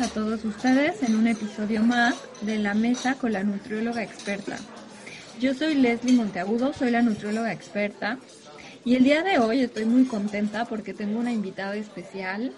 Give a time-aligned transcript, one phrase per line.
[0.00, 4.56] A todos ustedes en un episodio más de La Mesa con la Nutrióloga Experta.
[5.38, 8.18] Yo soy Leslie Monteagudo, soy la nutrióloga experta
[8.86, 12.52] y el día de hoy estoy muy contenta porque tengo una invitada especial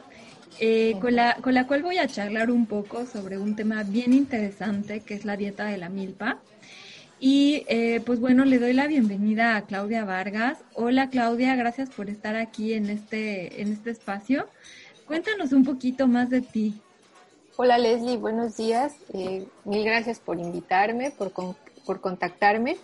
[0.60, 4.12] eh, con, la, con la cual voy a charlar un poco sobre un tema bien
[4.12, 6.38] interesante que es la dieta de la milpa.
[7.18, 10.58] Y eh, pues bueno, le doy la bienvenida a Claudia Vargas.
[10.74, 14.46] Hola Claudia, gracias por estar aquí en este, en este espacio.
[15.04, 16.80] Cuéntanos un poquito más de ti.
[17.56, 18.96] Hola Leslie, buenos días.
[19.12, 21.32] Eh, mil gracias por invitarme, por,
[21.86, 22.76] por contactarme.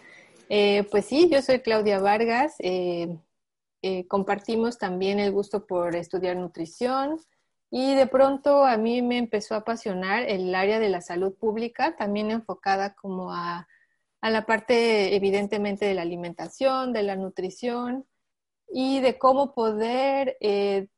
[0.48, 2.56] Eh, pues sí, yo soy Claudia Vargas.
[4.08, 7.18] compartimos también el gusto por estudiar nutrición
[7.70, 11.96] y de pronto a mí me empezó a apasionar el área de la salud pública,
[11.96, 13.66] también enfocada como a
[14.20, 18.06] a la parte evidentemente de la alimentación, de la nutrición
[18.68, 20.88] y de cómo poder eh,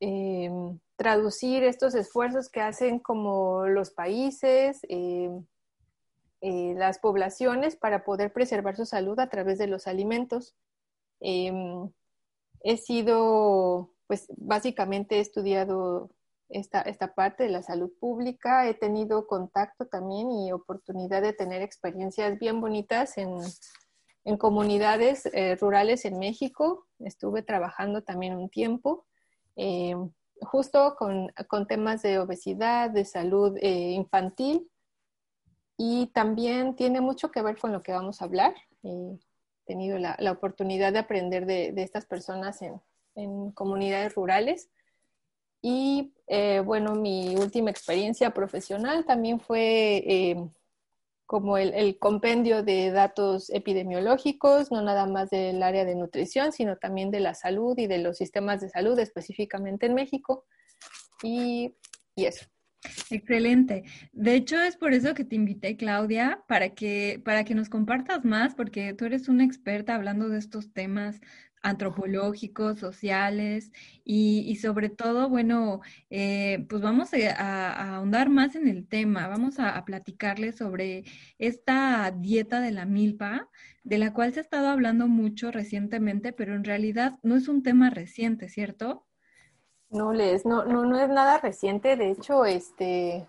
[0.00, 5.44] em, traducir estos esfuerzos que hacen como los países, em,
[6.40, 10.54] eh, las poblaciones para poder preservar su salud a través de los alimentos.
[11.20, 11.90] Em,
[12.62, 16.10] he sido, pues básicamente he estudiado
[16.48, 18.68] esta, esta parte de la salud pública.
[18.68, 23.38] He tenido contacto también y oportunidad de tener experiencias bien bonitas en,
[24.24, 26.86] en comunidades eh, rurales en México.
[27.00, 29.06] Estuve trabajando también un tiempo,
[29.56, 29.94] eh,
[30.40, 34.70] justo con, con, temas de obesidad, de salud eh, infantil.
[35.76, 38.54] Y también tiene mucho que ver con lo que vamos a hablar.
[38.82, 39.18] He
[39.66, 42.80] tenido la, la oportunidad de aprender de, de estas personas en,
[43.14, 44.70] en comunidades rurales.
[45.62, 50.48] Y eh, bueno, mi última experiencia profesional también fue eh,
[51.26, 57.10] como el, compendio de datos epidemiológicos, no nada más del área de nutrición, sino también
[57.10, 60.44] de la salud y de los sistemas de salud, específicamente en México.
[61.22, 61.74] Y,
[62.14, 62.46] y eso.
[63.10, 63.84] Excelente.
[64.12, 68.24] De hecho, es por eso que te invité, Claudia, para que, para que nos compartas
[68.24, 71.20] más, porque tú eres una experta hablando de estos temas
[71.64, 73.72] antropológicos, sociales
[74.04, 75.80] y, sobre todo, bueno,
[76.10, 81.04] eh, pues vamos a, ahondar más en el tema, vamos a, a platicarles sobre
[81.38, 83.48] esta dieta de la milpa,
[83.82, 87.62] de la cual se ha estado hablando mucho recientemente, pero en realidad no es un
[87.62, 89.06] tema reciente, ¿cierto?
[89.88, 93.26] No, Les, no, no, no es nada reciente, de hecho, este,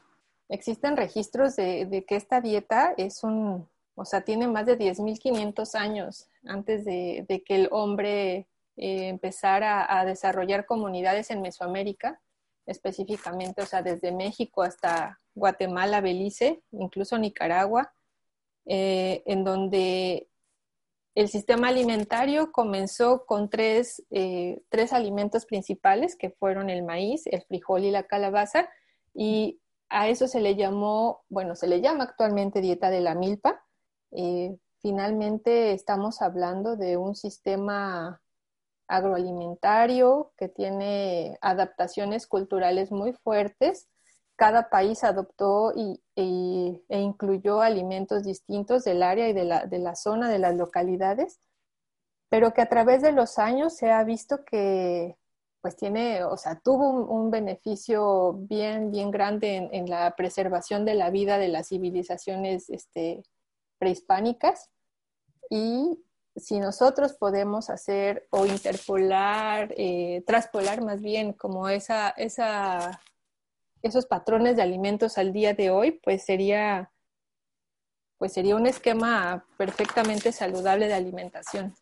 [0.49, 5.75] existen registros de, de que esta dieta es un, o sea, tiene más de 10.500
[5.75, 12.21] años antes de, que el hombre eh, empezara a, desarrollar comunidades en Mesoamérica,
[12.65, 17.93] específicamente, o sea, desde México hasta Guatemala, Belice, incluso Nicaragua,
[18.65, 20.27] eh, en donde
[21.15, 27.41] el sistema alimentario comenzó con tres, eh, tres alimentos principales, que fueron el maíz, el
[27.43, 28.67] frijol y la calabaza,
[29.13, 33.64] y a eso se le llamó, bueno, se le llama actualmente dieta de la milpa,
[34.15, 38.21] eh, finalmente estamos hablando de un sistema
[38.87, 43.87] agroalimentario que tiene adaptaciones culturales muy fuertes.
[44.35, 50.39] Cada país adoptó y, e incluyó alimentos distintos del área y de la, zona, de
[50.39, 51.39] las localidades,
[52.29, 55.17] pero que a través de los años se ha visto que
[55.61, 60.93] pues tiene, o sea, tuvo un, beneficio bien, bien grande en, en, la preservación de
[60.93, 63.23] la vida de las civilizaciones este,
[63.85, 64.71] prehispánicas
[65.47, 66.03] y
[66.35, 72.99] si nosotros podemos hacer o interpolar, eh, traspolar más bien como esa, esa,
[73.83, 76.91] esos patrones de alimentos al día de hoy, pues sería,
[78.17, 81.75] pues sería un esquema perfectamente saludable de alimentación.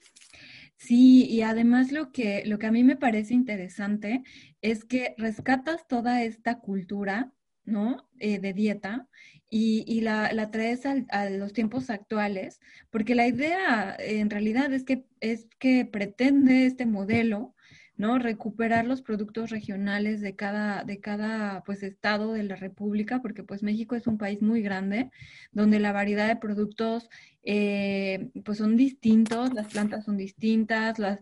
[0.76, 4.24] Sí, y además lo que, lo que a mí me parece interesante
[4.62, 7.32] es que rescatas toda esta cultura,
[7.66, 8.08] ¿no?
[8.20, 9.08] Eh, de dieta
[9.50, 15.06] y, la, la, traes a los tiempos actuales, porque la idea en realidad es que,
[15.20, 17.54] es que pretende este modelo
[17.96, 18.18] ¿no?
[18.18, 23.62] Recuperar los productos regionales de cada, de cada pues, estado de la República, porque pues
[23.62, 25.12] México es un país muy grande,
[25.52, 27.10] donde la variedad de productos
[27.44, 31.20] eh, pues son distintos, las plantas son distintas, las,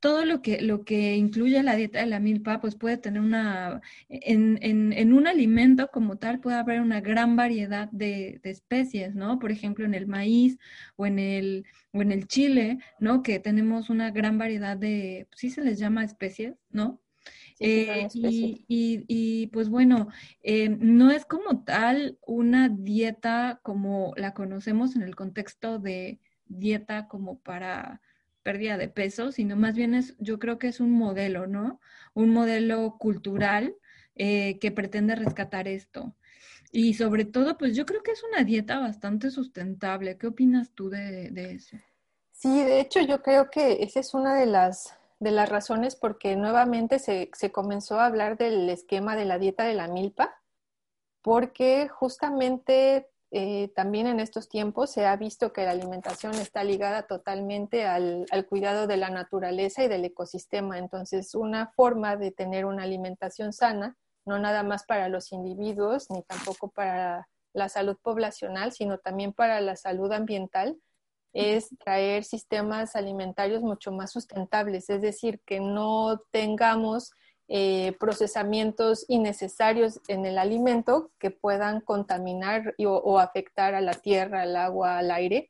[0.00, 3.80] todo lo que, lo que incluye la dieta de la milpa, pues puede tener una,
[4.08, 9.38] en, en, un alimento como tal puede haber una gran variedad de, de especies, ¿no?
[9.38, 10.58] Por ejemplo, en el maíz
[10.96, 13.22] o en el o en el Chile, ¿no?
[13.22, 17.00] Que tenemos una gran variedad de, sí se les llama especies, ¿no?
[17.60, 20.08] Eh, y, y, pues bueno,
[20.42, 27.08] eh, no es como tal una dieta como la conocemos en el contexto de dieta
[27.08, 28.00] como para
[28.42, 31.80] pérdida de peso, sino más bien es, yo creo que es un modelo, ¿no?
[32.14, 33.74] Un modelo cultural
[34.14, 36.14] eh, que pretende rescatar esto.
[36.72, 40.18] Y sobre todo, pues yo creo que es una dieta bastante sustentable.
[40.18, 41.76] ¿Qué opinas tú de, eso?
[42.32, 46.36] Sí, de hecho yo creo que esa es una de las, de las razones porque
[46.36, 50.40] nuevamente se, se comenzó a hablar del esquema de la dieta de la milpa,
[51.22, 57.06] porque justamente eh, también en estos tiempos se ha visto que la alimentación está ligada
[57.06, 60.78] totalmente al, cuidado de la naturaleza y del ecosistema.
[60.78, 66.22] Entonces, una forma de tener una alimentación sana, no nada más para los individuos, ni
[66.22, 70.78] tampoco para la salud poblacional, sino también para la salud ambiental,
[71.38, 77.12] es traer sistemas alimentarios mucho más sustentables, es decir, que no tengamos
[77.46, 84.56] eh, procesamientos innecesarios en el alimento que puedan contaminar o, afectar a la tierra, al
[84.56, 85.48] agua, al aire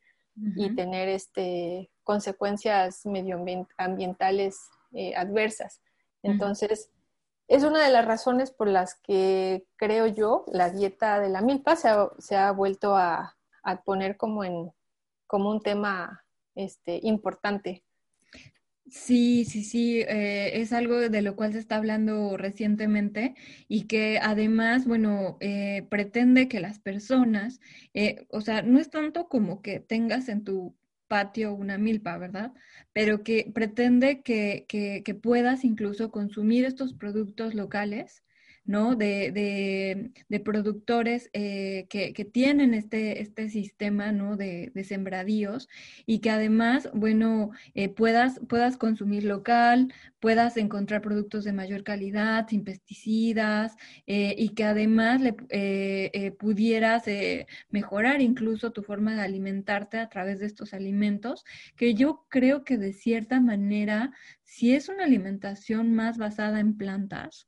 [0.55, 4.61] y tener este, consecuencias medioambientales
[4.93, 5.81] eh, adversas.
[6.23, 6.91] Entonces,
[7.49, 11.76] es una de las razones por las que creo yo la dieta de la milpa
[11.76, 13.37] se ha, vuelto a,
[13.84, 14.70] poner como, en,
[15.29, 16.25] como un tema
[16.57, 17.85] este, importante
[18.91, 23.35] Sí, sí, sí, eh, es algo de lo cual se está hablando recientemente
[23.69, 27.61] y que además, bueno, eh, pretende que las personas,
[27.93, 30.75] eh, o sea, no es tanto como que tengas en tu
[31.07, 32.55] patio una milpa, ¿verdad?
[32.95, 38.25] Pero que pretende que, que, que puedas incluso consumir estos productos locales
[38.69, 38.97] ¿no?
[38.97, 39.32] De,
[40.29, 44.37] de, productores eh, que, tienen este, este sistema, ¿no?
[44.37, 45.69] De, sembradíos
[46.06, 52.47] y que además, bueno, eh, puedas, puedas consumir local, puedas encontrar productos de mayor calidad,
[52.49, 53.75] sin pesticidas
[54.06, 55.32] eh, y que además le,
[56.38, 57.05] pudieras
[57.70, 61.44] mejorar incluso tu forma de alimentarte a través de estos alimentos,
[61.76, 64.12] que yo creo que de cierta manera,
[64.44, 67.48] si es una alimentación más basada en plantas,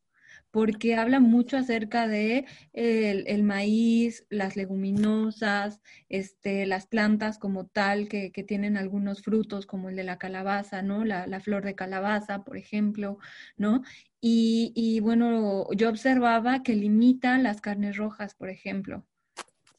[0.51, 8.31] porque habla mucho acerca de el, maíz, las leguminosas, este, las plantas como tal, que,
[8.47, 11.05] tienen algunos frutos, como el de la calabaza, ¿no?
[11.05, 13.19] La, flor de calabaza, por ejemplo,
[13.57, 13.83] ¿no?
[14.21, 19.05] Y, bueno, yo observaba que limita las carnes rojas, por ejemplo.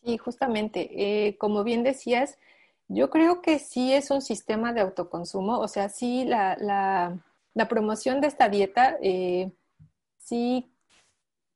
[0.04, 2.40] Sí, justamente, eh, como bien decías,
[2.88, 8.20] yo creo que sí es un sistema de autoconsumo, o sea, sí la, la, promoción
[8.22, 9.52] de esta dieta eh,
[10.32, 10.74] sí,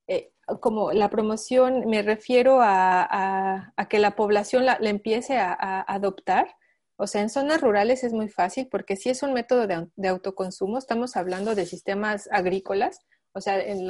[0.08, 6.56] eh, como la promoción, me refiero a, que la población la, empiece a, adoptar.
[6.98, 10.78] O sea, en zonas rurales es muy fácil porque si es un método de, autoconsumo,
[10.78, 13.00] estamos hablando de sistemas agrícolas.
[13.38, 13.86] O sea, en,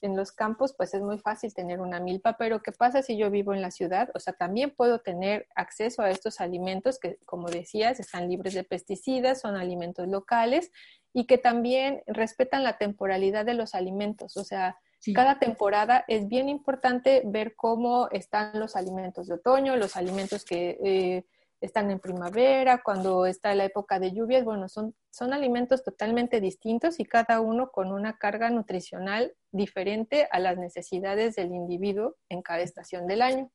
[0.00, 3.30] en los campos pues es muy fácil tener una milpa, pero ¿qué pasa si yo
[3.30, 4.08] vivo en la ciudad?
[4.14, 8.64] O sea, también puedo tener acceso a estos alimentos que, como decías, están libres de
[8.64, 10.72] pesticidas, son alimentos locales
[11.12, 14.38] y que también respetan la temporalidad de los alimentos.
[14.38, 14.78] O sea,
[15.14, 20.78] cada temporada es bien importante ver cómo están los alimentos de otoño, los alimentos que
[20.82, 21.26] eh,
[21.60, 24.44] están en primavera, cuando está la época de lluvias.
[24.44, 30.38] Bueno, son, son alimentos totalmente distintos y cada uno con una carga nutricional diferente a
[30.38, 33.50] las necesidades del individuo en cada estación del año.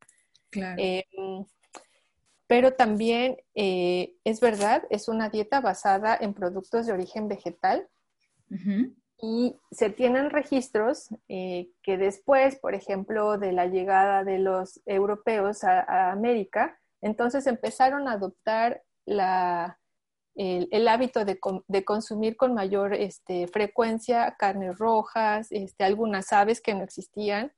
[0.49, 0.81] Claro.
[0.81, 1.05] Eh,
[2.51, 7.87] pero también eh, es verdad, es una dieta basada en productos de origen vegetal
[9.21, 15.63] y se tienen registros eh, que después, por ejemplo, de la llegada de los europeos
[15.63, 19.79] a, América, entonces empezaron a adoptar la,
[20.35, 26.73] el, hábito de, de, consumir con mayor este, frecuencia carnes rojas, este, algunas aves que
[26.73, 27.51] no existían,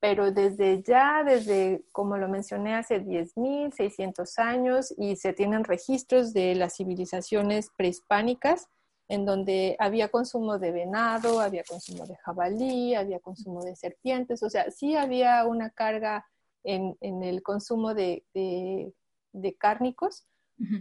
[0.00, 6.54] pero desde ya, desde, como lo mencioné, hace 10.600 años y se tienen registros de
[6.54, 8.68] las civilizaciones prehispánicas
[9.08, 14.50] en donde había consumo de venado, había consumo de jabalí, había consumo de serpientes, o
[14.50, 16.26] sea, sí había una carga
[16.66, 18.24] en, el consumo de,
[19.58, 20.26] cárnicos,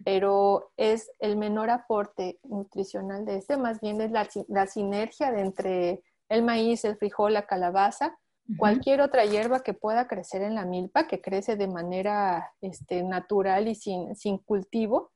[0.06, 5.42] pero es el menor aporte nutricional de este, más bien es la, la sinergia de
[5.42, 8.18] entre el maíz, el frijol, la calabaza,
[8.58, 13.68] Cualquier otra hierba que pueda crecer en la milpa, que crece de manera este, natural
[13.68, 15.12] y sin, sin cultivo.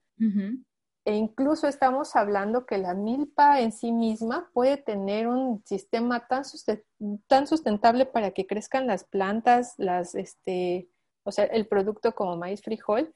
[1.10, 6.44] E incluso estamos hablando que la milpa en sí misma puede tener un sistema tan,
[7.26, 10.88] tan sustentable para que crezcan las plantas, las, este,
[11.24, 13.12] o sea, el producto como maíz frijol.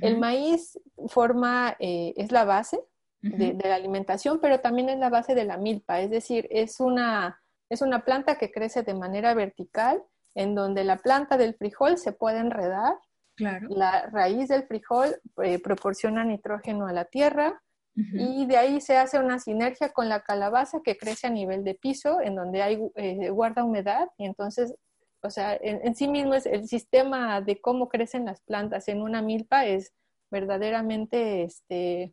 [0.00, 2.80] El maíz forma, eh, es la base
[3.20, 6.80] de, de la alimentación, pero también es la base de la milpa, es decir, es
[6.80, 10.02] una es una planta que crece de manera vertical,
[10.34, 12.94] en donde la planta del frijol se puede enredar.
[13.36, 13.68] Claro.
[13.70, 17.60] La raíz del frijol eh, proporciona nitrógeno a la tierra,
[17.96, 21.76] y de ahí se hace una sinergia con la calabaza que crece a nivel de
[21.76, 24.74] piso, en donde hay eh, guarda humedad y entonces,
[25.22, 29.22] o sea, en, sí mismo es el sistema de cómo crecen las plantas en una
[29.22, 29.92] milpa es
[30.28, 32.12] verdaderamente este,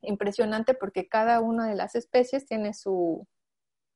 [0.00, 3.26] impresionante porque cada una de las especies tiene su,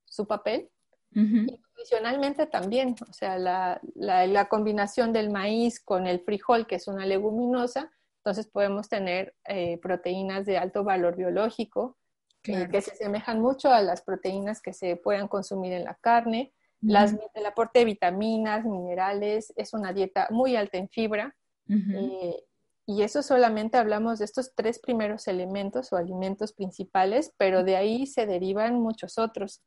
[0.04, 0.68] su papel.
[1.12, 6.88] Y nutricionalmente también, o sea, la, la, combinación del maíz con el frijol, que es
[6.88, 11.96] una leguminosa, entonces podemos tener eh, proteínas de alto valor biológico,
[12.44, 16.52] eh, que se asemejan mucho a las proteínas que se puedan consumir en la carne.
[16.80, 21.34] las, el aporte de vitaminas, minerales, es una dieta muy alta en fibra.
[21.68, 22.42] Eh,
[22.86, 28.06] y eso solamente hablamos de estos tres primeros elementos o alimentos principales, pero de ahí
[28.06, 29.62] se derivan muchos otros.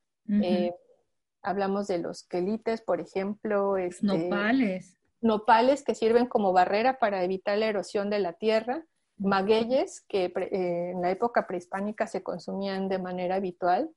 [1.42, 3.78] Hablamos de los quelites, por ejemplo.
[3.78, 8.84] Este, nopales nopales que sirven como barrera para evitar la erosión de la tierra,
[9.18, 13.90] magueyes que eh, en la época prehispánica se consumían de manera habitual.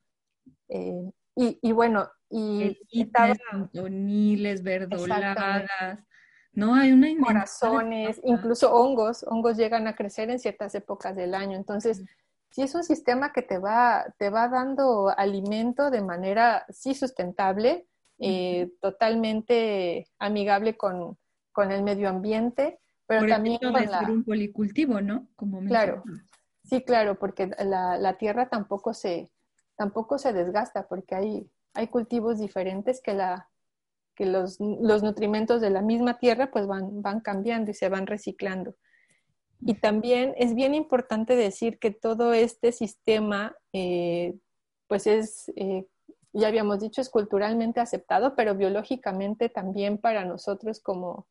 [0.69, 2.79] Eh, y, bueno, y
[3.73, 5.99] toniles, verdolagas,
[6.53, 11.57] no hay una corazones, incluso hongos, hongos llegan a crecer en ciertas épocas del año.
[11.57, 12.05] Entonces,
[12.55, 17.89] si es un sistema que te va, te va dando alimento de manera sí sustentable,
[18.21, 21.19] eh, totalmente amigable con,
[21.51, 24.09] con, el medio ambiente, pero también con la...
[24.09, 25.27] un policultivo, ¿no?
[25.35, 26.05] Como claro,
[26.63, 29.33] sí, claro, porque la, la, tierra tampoco se,
[29.75, 33.51] tampoco se desgasta, porque hay, hay cultivos diferentes que, la,
[34.15, 38.07] que los, los nutrimentos de la misma tierra pues van, van cambiando y se van
[38.07, 38.77] reciclando.
[39.67, 44.35] Y también es bien importante decir que todo este sistema eh,
[44.87, 45.87] pues es eh,
[46.35, 51.27] ya habíamos dicho, es culturalmente aceptado, pero biológicamente también para nosotros como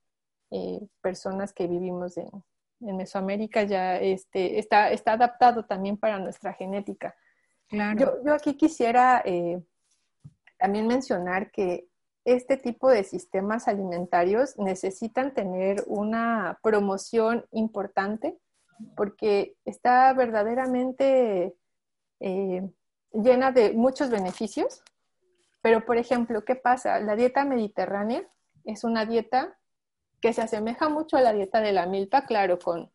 [0.49, 2.29] eh, personas que vivimos en,
[2.79, 7.15] Mesoamérica ya este, está, está adaptado también para nuestra genética.
[7.69, 9.23] Yo, yo aquí quisiera
[10.57, 11.87] también mencionar que
[12.25, 18.37] este tipo de sistemas alimentarios necesitan tener una promoción importante
[18.95, 21.55] porque está verdaderamente
[22.19, 22.69] eh,
[23.11, 24.81] llena de muchos beneficios,
[25.61, 26.99] pero, por ejemplo, ¿qué pasa?
[26.99, 28.27] La dieta mediterránea
[28.65, 29.57] es una dieta
[30.21, 32.91] que se asemeja mucho a la dieta de la milpa, claro, con,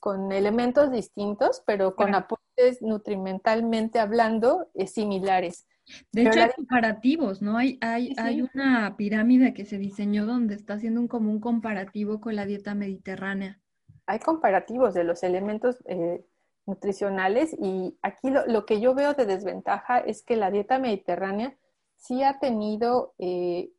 [0.00, 5.66] con, elementos distintos, pero con aportes nutrimentalmente hablando eh, similares.
[6.12, 7.56] De hecho, hay comparativos, ¿no?
[7.56, 12.20] Hay, hay, hay una pirámide que se diseñó donde está haciendo un, como un comparativo
[12.20, 13.60] con la dieta mediterránea.
[14.06, 16.24] Hay comparativos de los elementos eh,
[16.66, 21.56] nutricionales y aquí lo, que yo veo de desventaja es que la dieta mediterránea
[21.96, 23.70] sí ha tenido, eh,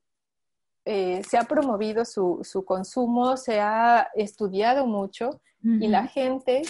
[0.86, 6.64] eh, se ha promovido su, consumo, se ha estudiado mucho y la gente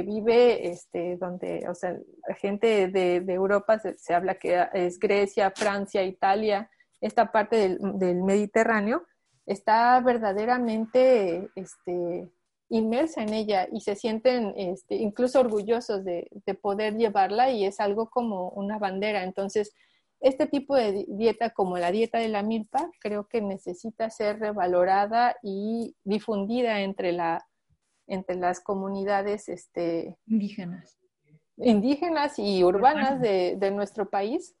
[0.00, 1.94] vive, este, donde, o sea,
[2.26, 6.70] la gente de, Europa se, habla que es Grecia, Francia, Italia,
[7.02, 9.02] esta parte del, del Mediterráneo,
[9.44, 12.30] está verdaderamente este,
[12.72, 16.28] inmersa en ella y se sienten este, incluso orgullosos de,
[16.60, 19.24] poder llevarla y es algo como una bandera.
[19.24, 19.74] Entonces,
[20.20, 25.36] este tipo de dieta como la dieta de la milpa creo que necesita ser revalorada
[25.42, 27.46] y difundida entre, la,
[28.12, 30.98] entre las comunidades este, indígenas.
[31.56, 34.54] indígenas y urbanas de, de nuestro país.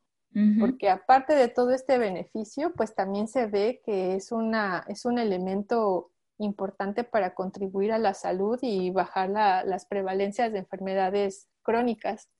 [0.58, 5.18] Porque aparte de todo este beneficio, pues también se ve que es, una, es un
[5.18, 12.30] elemento importante para contribuir a la salud y bajar las prevalencias de enfermedades crónicas.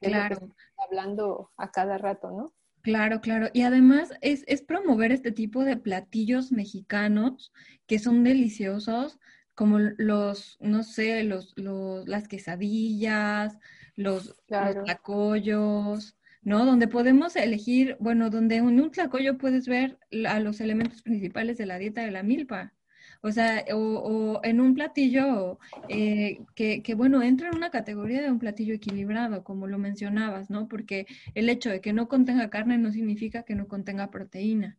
[0.00, 0.54] Claro.
[0.76, 2.52] hablando a cada rato, ¿no?
[2.82, 3.48] Claro, claro.
[3.54, 7.50] Y además es, es, promover este tipo de platillos mexicanos
[7.86, 9.18] que son deliciosos,
[9.54, 13.58] como los, no sé, los, los las quesadillas,
[13.96, 16.64] los, los tlacoyos, ¿no?
[16.64, 21.66] Donde podemos elegir, bueno, donde en un tlacoyo puedes ver a los elementos principales de
[21.66, 22.72] la dieta de la milpa.
[23.22, 25.58] O sea, o, en un platillo
[25.88, 30.50] eh, que, que, bueno, entra en una categoría de un platillo equilibrado, como lo mencionabas,
[30.50, 30.68] ¿no?
[30.68, 34.76] Porque el hecho de que no contenga carne no significa que no contenga proteína.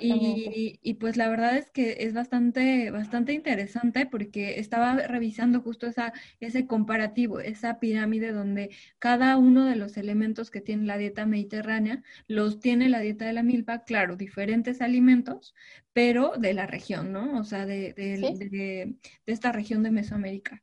[0.00, 5.86] Y, y, pues la verdad es que es bastante, bastante interesante porque estaba revisando justo
[5.86, 11.26] esa, ese comparativo, esa pirámide donde cada uno de los elementos que tiene la dieta
[11.26, 15.54] mediterránea los tiene la dieta de la milpa, claro, diferentes alimentos,
[15.92, 17.38] pero de la región, ¿no?
[17.38, 20.62] O sea, de, de, esta región de Mesoamérica.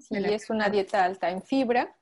[0.00, 1.96] Sí, es una dieta alta en fibra,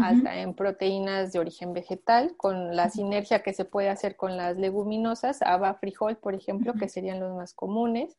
[0.00, 4.56] alta en proteínas de origen vegetal, con la sinergia que se puede hacer con las
[4.56, 8.16] leguminosas, haba, frijol, por ejemplo, que serían los más comunes.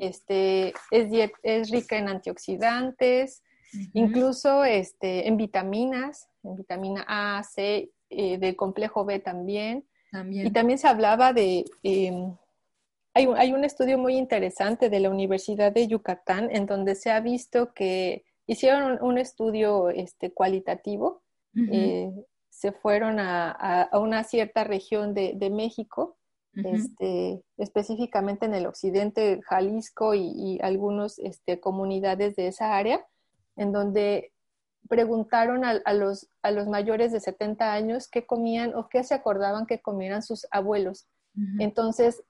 [0.00, 3.42] este, es, es rica en antioxidantes,
[3.92, 9.84] Incluso este, en vitaminas, en vitamina A, C, eh, del complejo B también.
[10.10, 10.46] también.
[10.46, 11.64] Y también se hablaba de...
[11.82, 12.34] Em,
[13.14, 17.20] hay, hay, un estudio muy interesante de la Universidad de Yucatán en donde se ha
[17.20, 21.22] visto que hicieron un, estudio este, cualitativo,
[21.54, 22.12] eh,
[22.50, 26.16] se fueron a, a, una cierta región de, de México
[26.64, 33.04] este, específicamente en el occidente, Jalisco y, y algunas este, comunidades de esa área,
[33.56, 34.32] en donde
[34.88, 39.66] preguntaron a, los, a los mayores de 70 años qué comían o qué se acordaban
[39.66, 41.06] que comieran sus abuelos.
[41.58, 42.22] Entonces,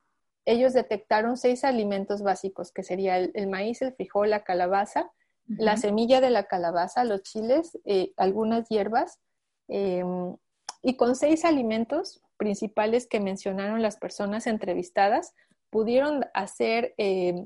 [0.46, 5.12] ellos detectaron seis alimentos básicos, que sería el, maíz, el frijol, la calabaza,
[5.48, 9.20] la semilla de la calabaza, los chiles, eh, algunas hierbas,
[9.68, 10.36] em,
[10.82, 15.34] y con seis alimentos principales que mencionaron las personas entrevistadas,
[15.70, 17.44] pudieron hacer eh,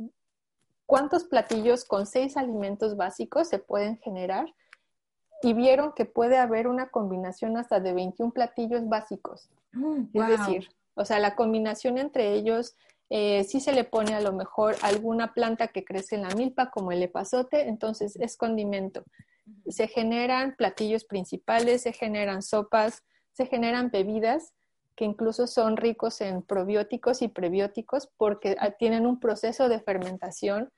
[0.87, 4.52] cuántos platillos con seis alimentos básicos se pueden generar
[5.42, 9.49] y vieron que puede haber una combinación hasta de 21 platillos básicos.
[9.80, 12.76] Oh, es decir, o sea, la combinación entre ellos,
[13.11, 16.71] eh, si se le pone a lo mejor alguna planta que crece en la milpa,
[16.71, 19.05] como el epazote, entonces es condimento.
[19.69, 23.02] Se generan platillos principales, se generan sopas,
[23.33, 24.55] se generan bebidas
[24.95, 30.71] que incluso son ricos en probióticos y prebióticos porque ah, tienen un proceso de fermentación.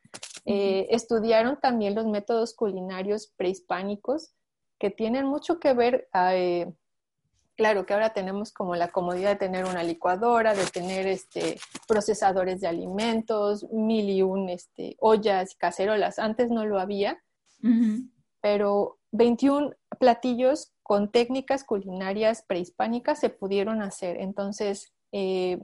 [0.46, 4.32] Eh, estudiaron también los métodos culinarios prehispánicos
[4.78, 6.72] que tienen mucho que ver, ah, eh,
[7.56, 12.60] claro que ahora tenemos como la comodidad de tener una licuadora, de tener este, procesadores
[12.60, 17.22] de alimentos, mil y un este, ollas, cacerolas, antes no lo había,
[18.40, 24.16] pero 21 platillos con técnicas culinarias prehispánicas se pudieron hacer.
[24.20, 25.60] Entonces, eh,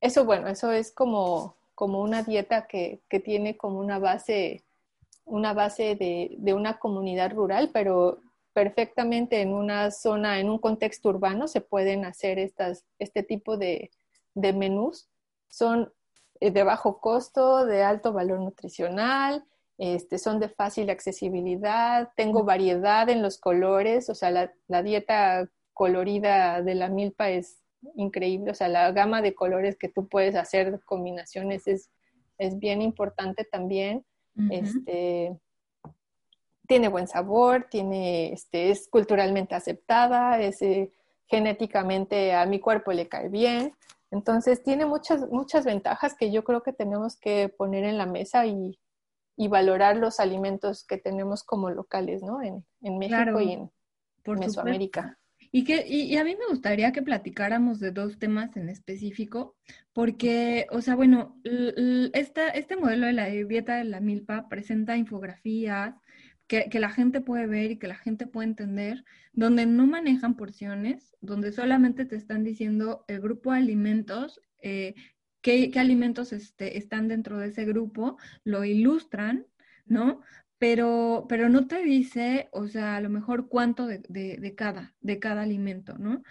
[0.00, 4.64] eso, bueno, eso es como, como una dieta que, tiene como una base,
[5.24, 8.20] una base de, una comunidad rural, pero
[8.52, 13.90] perfectamente en una zona, en un contexto urbano, se pueden hacer estas, este tipo de,
[14.34, 15.08] de menús.
[15.48, 15.92] Son
[16.40, 19.44] eh, de bajo costo, de alto valor nutricional,
[19.78, 24.30] este, son de fácil accesibilidad, tengo variedad en los colores, o sea,
[24.68, 27.62] la, dieta colorida de la milpa es
[27.96, 31.90] increíble, o sea, la gama de colores que tú puedes hacer, combinaciones, es,
[32.38, 34.04] es bien importante también.
[34.50, 35.38] este,
[36.72, 40.90] tiene buen sabor, tiene, este, es culturalmente aceptada, es, eh,
[41.26, 43.74] genéticamente a mi cuerpo le cae bien.
[44.10, 48.46] Entonces tiene muchas, muchas ventajas que yo creo que tenemos que poner en la mesa
[48.46, 48.80] y,
[49.36, 52.40] y valorar los alimentos que tenemos como locales, ¿no?
[52.40, 53.70] En, México y en
[54.24, 55.18] Mesoamérica.
[55.50, 59.56] Y, que, y, a mí me gustaría que platicáramos de dos temas en específico,
[59.92, 61.38] porque, o sea, bueno,
[62.14, 65.96] esta, este modelo de la dieta de la milpa presenta infografías
[66.46, 71.16] que, la gente puede ver y que la gente puede entender, donde no manejan porciones,
[71.20, 74.94] donde solamente te están diciendo el grupo de alimentos eh,
[75.42, 79.46] qué, alimentos este, están dentro de ese grupo, lo ilustran,
[79.84, 80.20] ¿no?
[80.58, 85.42] Pero, pero no te dice, o sea, a lo mejor cuánto de, cada, de cada
[85.42, 86.22] alimento, ¿no?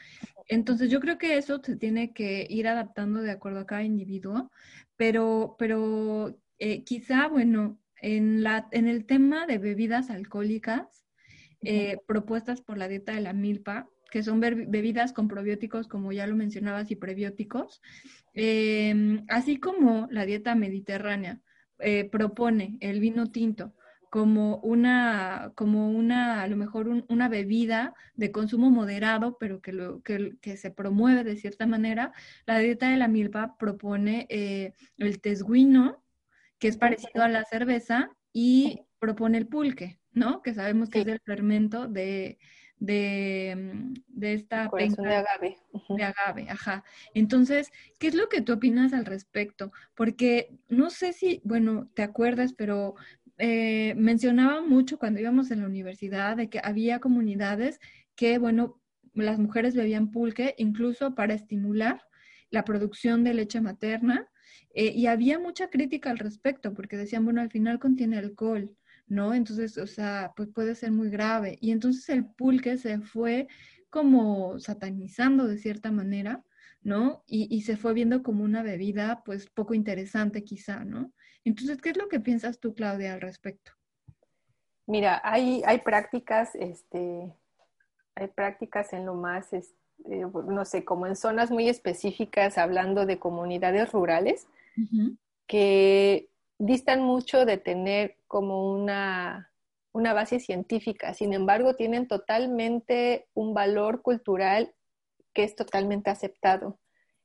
[0.48, 4.50] Entonces yo creo que eso se tiene que ir adaptando de acuerdo a cada individuo,
[4.96, 11.06] pero, pero eh, quizá, bueno, en, la, en el tema de bebidas alcohólicas
[11.64, 16.28] eh, propuestas por la dieta de la milpa, que son bebidas con probióticos, como ya
[16.28, 17.82] lo mencionabas, y prebióticos,
[18.34, 21.40] em, así como la dieta mediterránea
[21.80, 23.74] eh, propone el vino tinto
[24.12, 30.02] como una, como una, a lo mejor una bebida de consumo moderado, pero que, lo,
[30.02, 32.12] que, que, se promueve de cierta manera,
[32.46, 36.01] la dieta de la milpa propone eh, el tesguino,
[36.62, 40.42] que es parecido a la cerveza, y propone el pulque, ¿no?
[40.42, 42.38] Que sabemos que es el fermento de,
[42.78, 45.58] de, mm, de esta penca de agave.
[45.90, 46.84] De agave, ajá.
[47.14, 49.72] Entonces, ¿qué es lo que tú opinas al respecto?
[49.96, 52.96] Porque no sé si, bueno, te acuerdas, pero
[53.38, 57.80] eh, mencionaba mucho cuando íbamos en la universidad de que había comunidades
[58.16, 58.80] que, bueno,
[59.14, 62.02] las mujeres bebían pulque incluso para estimular
[62.50, 64.31] la producción de leche materna
[64.74, 68.76] eh, y había mucha crítica al respecto porque decían, bueno, al final contiene alcohol.
[69.12, 69.34] ¿no?
[69.34, 71.58] Entonces, o sea, pues puede ser muy grave.
[71.60, 73.50] Y entonces el pulque se fue
[73.90, 76.42] como satanizando de cierta manera,
[76.82, 77.24] ¿no?
[77.28, 81.12] Y, se fue viendo como una bebida, pues poco interesante quizá, ¿no?
[81.44, 83.74] Entonces, ¿qué es lo que piensas tú, Claudia, al respecto?
[84.88, 87.34] Mira, hay, hay prácticas, este,
[88.16, 93.20] hay prácticas en lo más, este, no sé, como en zonas muy específicas, hablando de
[93.20, 94.48] comunidades rurales,
[95.48, 99.52] que distan mucho de tener como una,
[99.92, 104.74] una base científica, sin embargo tienen totalmente un valor cultural
[105.34, 106.78] que es totalmente aceptado.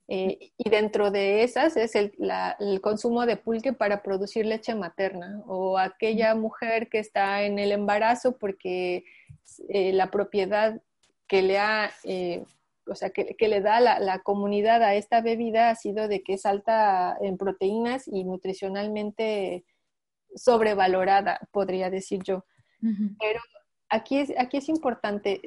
[0.09, 2.13] Eh, y dentro de esas es el,
[2.81, 8.39] consumo de pulque para producir leche materna o aquella mujer que está en el embarazo
[8.39, 9.05] porque
[9.69, 10.81] eh, la propiedad
[11.27, 12.45] que le ha, eh,
[12.87, 16.35] o sea, que, le da la, la, comunidad a esta bebida ha sido de que
[16.35, 19.65] es alta en proteínas y nutricionalmente
[20.35, 22.45] sobrevalorada, podría decir yo.
[22.81, 23.41] Pero
[23.89, 25.41] aquí es, aquí es importante,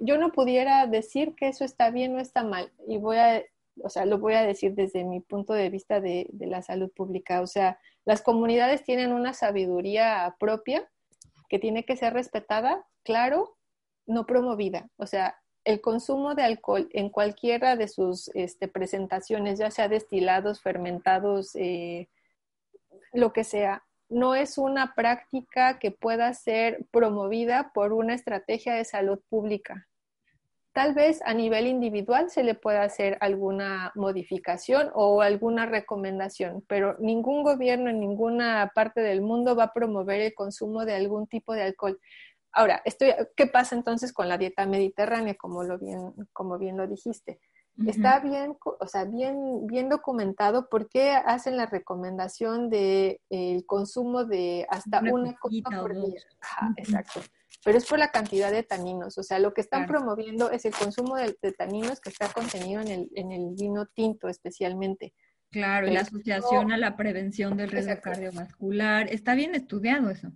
[0.00, 3.42] yo no pudiera decir que eso está bien o está mal y voy a
[3.82, 7.40] o sea, lo voy a decir desde mi punto de vista de, la salud pública,
[7.40, 10.88] o sea, las comunidades tienen una sabiduría propia
[11.48, 13.56] que tiene que ser respetada, claro,
[14.06, 14.88] no promovida.
[14.96, 20.62] O sea, el consumo de alcohol en cualquiera de sus este, presentaciones, ya sea destilados,
[20.62, 22.08] fermentados, eh,
[23.12, 28.86] lo que sea, no es una práctica que pueda ser promovida por una estrategia de
[28.86, 29.86] salud pública.
[30.72, 36.96] Tal vez a nivel individual se le pueda hacer alguna modificación o alguna recomendación, pero
[36.98, 41.52] ningún gobierno en ninguna parte del mundo va a promover el consumo de algún tipo
[41.52, 42.00] de alcohol.
[42.52, 42.82] Ahora,
[43.36, 47.40] ¿qué pasa entonces con la dieta mediterránea, como, lo bien, como bien lo dijiste?
[47.86, 54.24] Está bien, o sea, bien, bien documentado por qué hacen la recomendación de el consumo
[54.24, 56.20] de hasta una, copa por día.
[56.76, 57.20] exacto
[57.64, 59.18] pero es por la cantidad de taninos.
[59.18, 62.88] O sea, lo que están promoviendo es el consumo de, taninos que está contenido en
[62.88, 65.12] el, en el vino tinto especialmente.
[65.50, 69.08] Claro, y la asociación a la prevención del riesgo cardiovascular.
[69.08, 70.32] Está bien estudiado eso.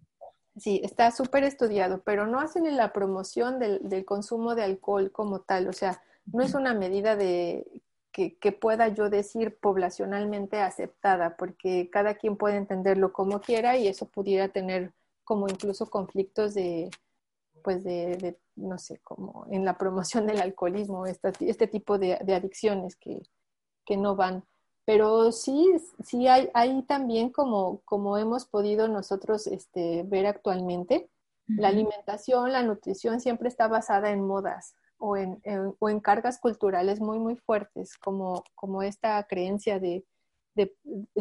[0.57, 5.41] Sí, está súper estudiado, pero no hacen la promoción del, del, consumo de alcohol como
[5.41, 5.69] tal.
[5.69, 11.89] O sea, no es una medida de que, que, pueda yo decir poblacionalmente aceptada, porque
[11.91, 14.93] cada quien puede entenderlo como quiera y eso pudiera tener
[15.25, 16.91] como incluso conflictos de,
[17.63, 23.23] pues de, no sé, como en la promoción del alcoholismo, este tipo de, adicciones que,
[23.97, 24.45] no van.
[24.85, 25.71] Pero sí,
[26.05, 31.09] sí hay, hay también como, como hemos podido nosotros este, ver actualmente,
[31.47, 35.43] la alimentación, la nutrición siempre está basada en modas o en,
[35.79, 40.05] o en cargas culturales muy, muy fuertes, como, como esta creencia de,
[40.55, 40.75] de,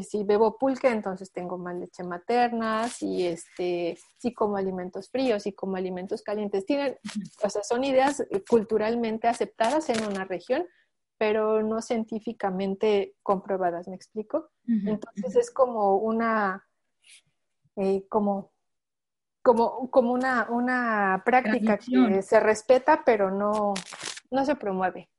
[0.03, 5.53] si bebo pulque, entonces tengo más leche materna, si, este, si como alimentos fríos, y
[5.53, 6.65] como alimentos calientes.
[6.65, 6.97] Tienen,
[7.43, 10.65] o sea, son ideas culturalmente aceptadas en una región,
[11.21, 14.49] pero no científicamente comprobadas, ¿me explico?
[14.65, 16.65] Entonces es como una,
[17.75, 18.51] eh, como,
[19.43, 23.75] como, como una, una práctica que se respeta, pero no,
[24.31, 25.09] no se promueve.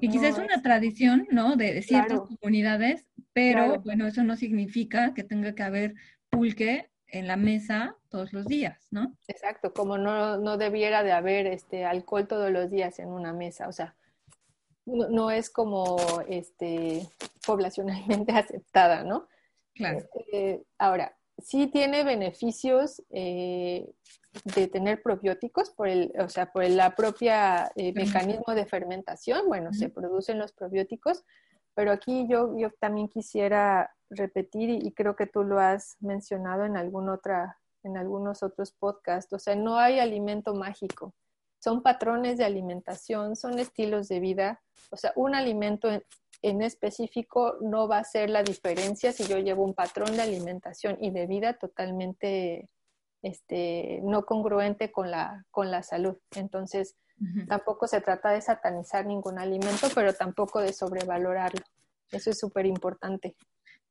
[0.00, 1.56] Y quizás es una tradición, ¿no?
[1.56, 5.94] De, ciertas comunidades, pero bueno, eso no significa que tenga que haber
[6.30, 9.12] pulque en la mesa todos los días, ¿no?
[9.26, 13.66] Exacto, como no, no debiera de haber este alcohol todos los días en una mesa,
[13.66, 13.96] o sea,
[14.88, 15.96] no, es como
[16.28, 17.06] este
[17.46, 19.28] poblacionalmente aceptada, ¿no?
[19.74, 19.98] Claro.
[19.98, 23.88] Este, ahora, sí tiene beneficios eh,
[24.44, 29.72] de tener probióticos por el, o sea, por la propia eh, mecanismo de fermentación, bueno,
[29.72, 31.24] se producen los probióticos,
[31.74, 36.76] pero aquí yo, yo también quisiera repetir, y, creo que tú lo has mencionado en,
[36.76, 41.14] algún otra, en algunos otros podcasts, o sea, no hay alimento mágico,
[41.58, 45.88] son patrones de alimentación, son estilos de vida, o sea, un alimento
[46.42, 50.96] en específico no va a ser la diferencia si yo llevo un patrón de alimentación
[51.00, 52.68] y de vida totalmente
[53.22, 56.16] este, no congruente con la, con la salud.
[56.36, 56.96] Entonces,
[57.48, 61.64] tampoco se trata de satanizar ningún alimento, pero tampoco de sobrevalorarlo.
[62.12, 63.34] Eso es súper importante.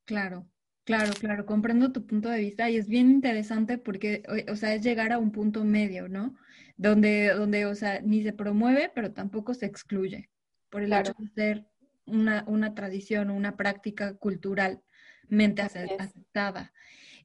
[0.05, 0.45] Claro,
[0.85, 4.81] claro, claro, comprendo tu punto de vista y es bien interesante porque, o sea, es
[4.81, 6.35] llegar a un punto medio, ¿no?
[6.77, 10.29] Donde, donde o sea, ni se promueve, pero tampoco se excluye
[10.69, 11.65] por el hecho de ser
[12.05, 16.73] una, una tradición, una práctica culturalmente aceptada.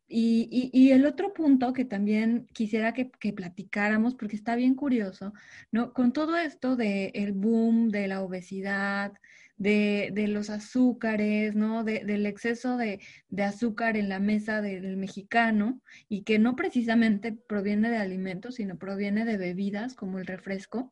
[0.09, 5.33] Y, y, el otro punto que también quisiera que, que, platicáramos, porque está bien curioso,
[5.71, 5.95] ¿no?
[5.95, 9.15] Con todo esto del boom de la obesidad,
[9.62, 11.85] de, de los azúcares, ¿no?
[11.85, 12.98] De, del exceso de,
[13.29, 18.77] de, azúcar en la mesa del mexicano y que no precisamente proviene de alimentos, sino
[18.77, 20.90] proviene de bebidas como el refresco.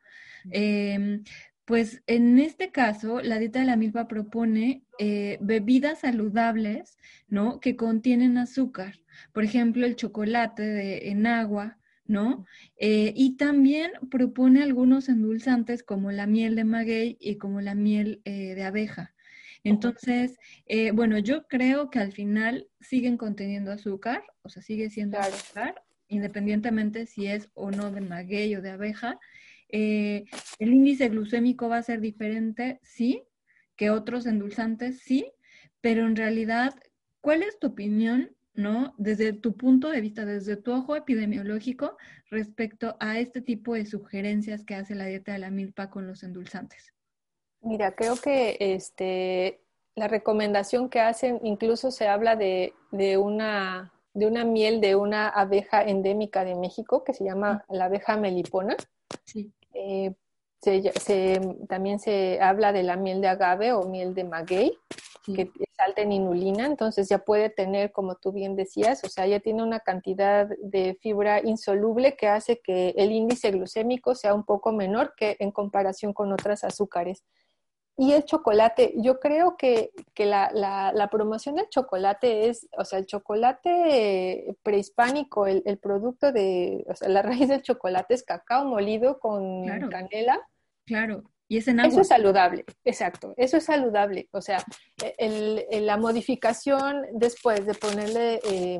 [0.52, 1.22] Eh,
[1.64, 7.59] pues en este caso, la dieta de la milpa propone eh, bebidas saludables, ¿no?
[7.59, 9.00] Que contienen azúcar.
[9.33, 11.78] Por ejemplo, el chocolate de, en agua,
[12.11, 12.44] ¿no?
[12.77, 18.20] Eh, y también propone algunos endulzantes como la miel de maguey y como la miel
[18.25, 19.14] eh, de abeja.
[19.62, 20.38] Entonces,
[20.94, 27.05] bueno, yo creo que al final siguen conteniendo azúcar, o sea, sigue siendo azúcar, independientemente
[27.05, 29.18] si es o no de maguey o de abeja.
[29.68, 30.25] Eh,
[30.59, 33.23] el índice glucémico va a ser diferente, sí,
[33.77, 35.33] que otros endulzantes, sí,
[35.81, 36.75] pero en realidad,
[37.20, 38.94] ¿cuál es tu opinión, no?
[38.99, 41.96] Desde tu punto de vista, desde tu ojo epidemiológico,
[42.31, 46.23] respecto a este tipo de sugerencias que hace la dieta de la milpa con los
[46.23, 46.92] endulzantes.
[47.62, 49.61] Mira, creo que este,
[49.94, 52.73] la recomendación que hacen, incluso se habla de,
[53.18, 58.16] una, de una miel de una abeja endémica de México que se llama la abeja
[58.16, 58.77] melipona.
[59.25, 59.53] Sí.
[59.75, 60.14] Eh,
[61.68, 64.79] también se habla de la miel de agave o miel de maguey,
[65.25, 69.27] que es alta en inulina, entonces ya puede tener, como tú bien decías, o sea,
[69.27, 74.45] ya tiene una cantidad de fibra insoluble que hace que el índice glucémico sea un
[74.45, 77.25] poco menor que en comparación con otras azúcares.
[77.97, 84.57] Y el chocolate, yo creo que, la, promoción del chocolate es, o sea, el chocolate
[84.62, 90.40] prehispánico, el, producto de, o sea, la raíz del chocolate es cacao molido con canela.
[90.87, 91.90] Claro, y es en agua.
[91.90, 94.28] Eso es saludable, exacto, eso es saludable.
[94.30, 94.64] O sea,
[95.18, 98.78] la modificación después de ponerle eh,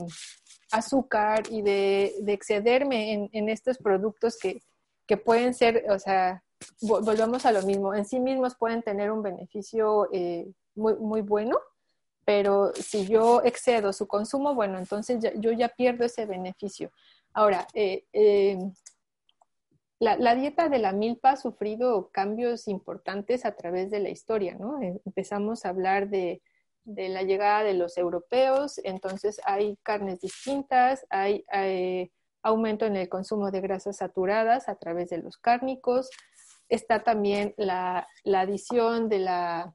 [0.71, 4.63] azúcar y de, excederme en, estos productos que,
[5.05, 6.45] que pueden ser, o sea,
[6.81, 11.59] volvemos a lo mismo, en sí mismos pueden tener un beneficio eh, muy, muy bueno,
[12.25, 16.93] pero si yo excedo su consumo, bueno, entonces yo ya pierdo ese beneficio.
[17.33, 18.59] Ahora, eh, eh,
[20.01, 24.81] la, dieta de la milpa ha sufrido cambios importantes a través de la historia, ¿no?
[24.81, 26.43] Empezamos a hablar de,
[26.85, 32.11] la llegada de los europeos, entonces hay carnes distintas, hay, hay
[32.43, 36.11] aumento en el consumo de grasas saturadas a través de los cárnicos,
[36.71, 39.75] está también la, adición de la,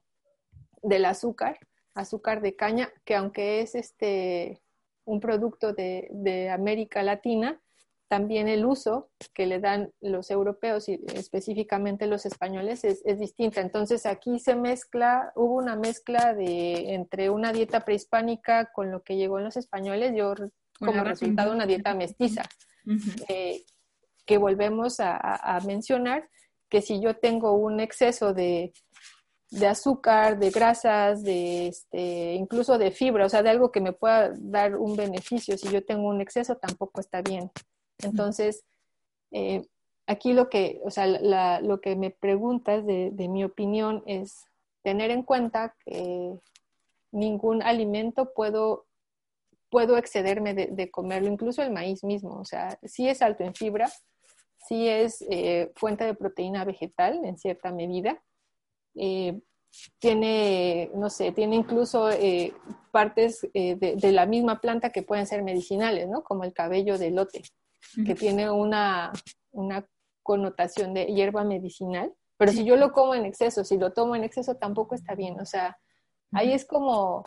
[0.82, 1.60] del azúcar,
[1.94, 4.62] azúcar de caña, que aunque es este,
[5.04, 7.62] un producto de, América Latina,
[8.16, 13.60] también el uso que le dan los europeos y específicamente los españoles es, es, distinta.
[13.60, 19.18] Entonces aquí se mezcla, hubo una mezcla de entre una dieta prehispánica con lo que
[19.18, 20.34] llegó en los españoles, yo
[20.80, 22.44] como resultado una dieta mestiza,
[23.28, 23.66] eh,
[24.26, 26.30] que volvemos a mencionar,
[26.70, 28.72] que si yo tengo un exceso de,
[29.70, 34.32] azúcar, de grasas, de este, incluso de fibra, o sea, de algo que me pueda
[34.38, 37.52] dar un beneficio, si yo tengo un exceso, tampoco está bien.
[38.00, 38.64] Entonces,
[39.32, 39.66] eh,
[40.08, 41.08] aquí lo que, o sea,
[41.62, 44.46] lo que me preguntas de, mi opinión es
[44.82, 46.38] tener en cuenta que
[47.12, 48.86] ningún alimento puedo,
[49.70, 53.56] puedo excederme de, de comerlo, incluso el maíz mismo, o sea, sí es alto en
[53.56, 53.92] fibra,
[54.68, 58.22] sí es eh, fuente de proteína vegetal en cierta medida.
[58.96, 59.40] Eh,
[60.00, 62.10] tiene, no sé, tiene incluso
[62.92, 66.24] partes de, la misma planta que pueden ser medicinales, ¿no?
[66.24, 67.44] Como el cabello de lote,
[68.06, 69.12] que tiene una,
[69.52, 69.86] una,
[70.24, 72.12] connotación de hierba medicinal.
[72.38, 75.40] Pero si yo lo como en exceso, si lo tomo en exceso, tampoco está bien.
[75.40, 75.78] O sea,
[76.32, 77.24] ahí es como,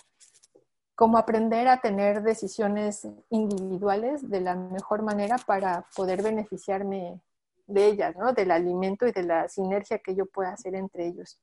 [0.96, 7.20] como aprender a tener decisiones individuales de la mejor manera para poder beneficiarme
[7.68, 8.32] de ellas, ¿no?
[8.32, 11.38] Del alimento y de la sinergia que yo pueda hacer entre ellos.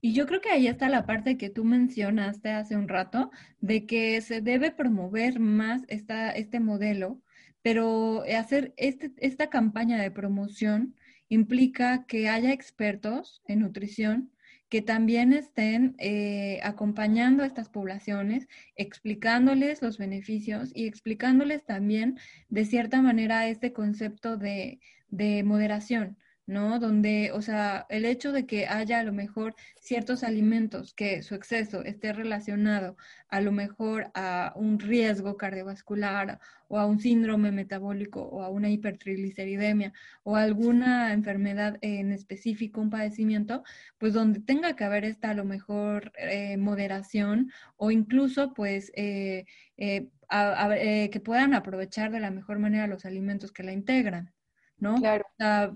[0.00, 3.86] Y yo creo que ahí está la parte que tú mencionaste hace un rato, de
[3.86, 7.20] que se debe promover más esta, este modelo,
[7.62, 10.94] pero hacer este, esta campaña de promoción
[11.28, 14.30] implica que haya expertos en nutrición
[14.68, 22.18] que también estén eh, acompañando a estas poblaciones, explicándoles los beneficios y explicándoles también
[22.50, 26.18] de cierta manera este concepto de, de moderación,
[26.48, 26.78] ¿no?
[26.80, 31.34] Donde, o sea, el hecho de que haya a lo mejor ciertos alimentos que su
[31.34, 32.96] exceso esté relacionado
[33.28, 38.70] a lo mejor a un riesgo cardiovascular o a un síndrome metabólico o a una
[38.70, 43.62] hipertrigliceridemia o a alguna enfermedad en específico, un padecimiento,
[43.98, 49.44] pues donde tenga que haber esta a lo mejor eh, moderación o incluso pues eh,
[49.76, 50.08] eh,
[51.12, 54.32] que puedan aprovechar de la mejor manera los alimentos que la integran.
[54.80, 54.96] ¿No?
[54.96, 55.24] Claro.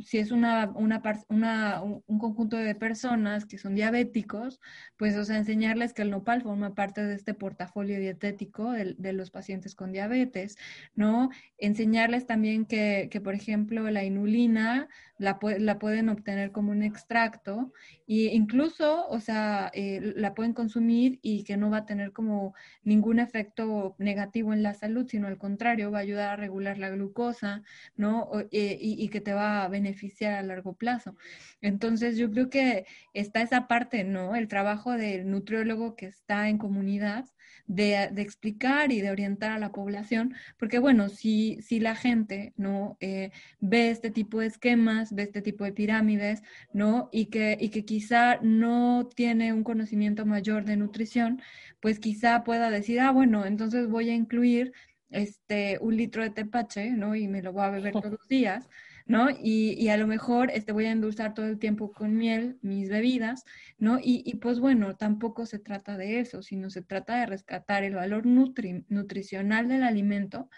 [0.05, 4.61] si es una, una, una, un conjunto de personas que son diabéticos,
[4.97, 9.13] pues, o sea, enseñarles que el nopal forma parte de este portafolio dietético de, de
[9.13, 10.57] los pacientes con diabetes,
[10.95, 11.31] ¿no?
[11.59, 14.89] Enseñarles también que, que, por ejemplo, la inulina,
[15.23, 17.73] la, la pueden obtener como un extracto
[18.09, 22.55] e incluso, o sea, eh, la pueden consumir y que no va a tener como
[22.83, 26.91] ningún efecto negativo en la salud, sino al contrario, va a ayudar a regular la
[26.91, 27.63] glucosa,
[27.97, 28.31] ¿no?
[28.51, 31.17] Eh, y, que te va a beneficiar a largo plazo.
[31.61, 34.35] Entonces, yo creo que está esa parte, ¿no?
[34.37, 37.27] El trabajo del nutriólogo que está en comunidad
[37.67, 42.97] de, explicar y de orientar a la población, porque bueno, si, si la gente no
[43.01, 43.31] eh,
[43.61, 47.09] ve este tipo de esquemas, ve este tipo de pirámides, ¿no?
[47.13, 51.41] Y que, y que quizá no tiene un conocimiento mayor de nutrición,
[51.81, 54.73] pues quizá pueda decir, ah, bueno, entonces voy a incluir
[55.11, 57.15] este, un litro de tepache, ¿no?
[57.15, 58.69] Y me lo voy a beber todos los días.
[59.05, 59.31] ¿no?
[59.31, 62.89] Y, y, a lo mejor este, voy a endulzar todo el tiempo con miel mis
[62.89, 63.45] bebidas,
[63.77, 63.99] ¿no?
[63.99, 67.97] Y, y, pues bueno, tampoco se trata de eso, sino se trata de rescatar el
[67.97, 70.49] valor nutricional del alimento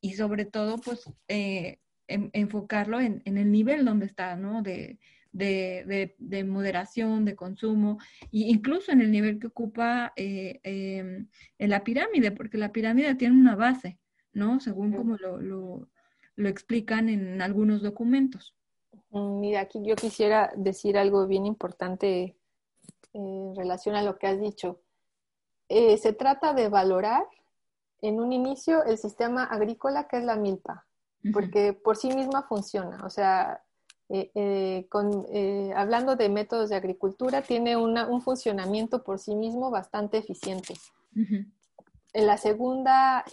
[0.00, 1.78] y sobre todo, pues, eh,
[2.32, 4.62] enfocarlo en, en, el nivel donde está, ¿no?
[4.62, 4.98] De,
[5.32, 11.70] de, de, moderación, de consumo, e incluso en el nivel que ocupa eh, em, en
[11.70, 13.98] la pirámide, porque la pirámide tiene una base,
[14.32, 14.60] ¿no?
[14.60, 15.88] Según como lo, lo
[16.40, 18.56] lo explican en algunos documentos.
[19.10, 22.36] Mm, mira, aquí yo quisiera decir algo bien importante eh,
[23.12, 24.80] en relación a lo que has dicho.
[25.68, 27.24] Eh, se trata de valorar
[28.00, 30.86] en un inicio el sistema agrícola que es la milpa,
[31.32, 33.04] porque por sí misma funciona.
[33.04, 33.62] O sea,
[34.08, 34.86] eh,
[35.76, 40.74] hablando de métodos de agricultura, tiene un funcionamiento por sí mismo bastante eficiente.
[42.12, 43.24] En la segunda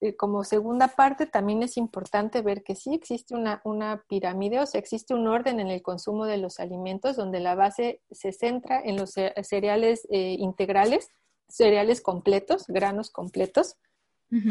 [0.00, 4.78] eh, como segunda parte, también es importante ver que sí existe una, pirámide, o sea,
[4.78, 8.96] existe un orden en el consumo de los alimentos donde la base se centra en
[8.96, 11.08] los cereales eh, integrales,
[11.48, 13.76] cereales completos, granos completos,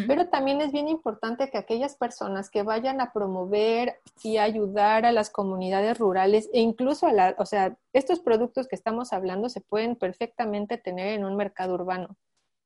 [0.08, 5.12] pero también es bien importante que aquellas personas que vayan a promover y ayudar a
[5.12, 9.62] las comunidades rurales e incluso a la, o sea, estos productos que estamos hablando se
[9.62, 12.17] pueden perfectamente tener en un mercado urbano.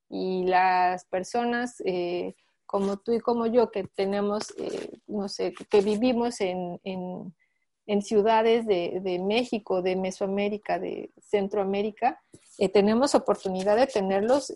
[0.08, 2.34] Y las personas eh,
[2.68, 8.66] como tú y como yo que tenemos, eh, no sé, que vivimos en, en, ciudades
[8.66, 12.20] de, de, México, de Mesoamérica, de Centroamérica,
[12.58, 14.52] eh, tenemos oportunidad de tenerlos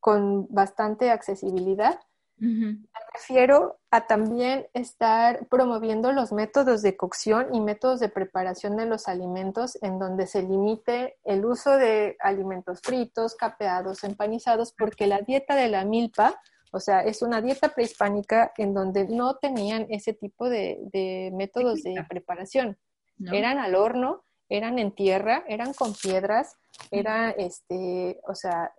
[0.00, 2.00] con bastante accesibilidad.
[2.42, 2.78] Me
[3.12, 9.08] refiero a también estar promoviendo los métodos de cocción y métodos de preparación de los
[9.08, 15.54] alimentos en donde se limite el uso de alimentos fritos, capeados, empanizados, porque la dieta
[15.54, 16.40] de la milpa,
[16.72, 22.02] o sea, es una dieta prehispánica en donde no tenían ese tipo de, métodos de
[22.08, 22.78] preparación.
[23.30, 26.56] Eran al horno, eran en tierra, eran con piedras,
[26.90, 28.72] era, este, o sea,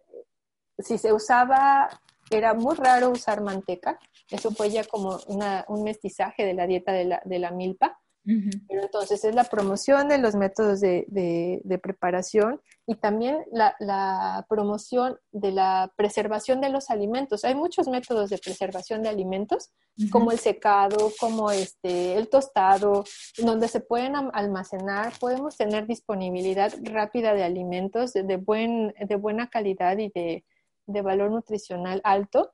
[0.84, 1.90] si se usaba
[2.30, 7.06] era muy raro usar manteca, eso fue ya como un mestizaje de la dieta de
[7.06, 12.62] la, de la milpa, pero entonces es la promoción de los métodos de, de, preparación
[12.86, 17.44] y también la, la, promoción de la preservación de los alimentos.
[17.44, 19.72] Hay muchos métodos de preservación de alimentos,
[20.12, 23.06] como el secado, como este, el tostado,
[23.40, 29.98] donde se pueden almacenar, podemos tener disponibilidad rápida de alimentos de, buen, de buena calidad
[29.98, 30.46] y de,
[30.86, 32.54] de valor nutricional alto